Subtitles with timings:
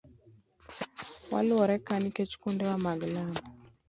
[1.31, 3.39] Waluorore ka nikech kuondewa mag lamo.